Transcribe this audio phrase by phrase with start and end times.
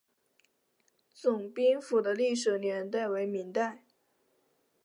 [1.13, 3.83] 总兵府的历史年代为明代。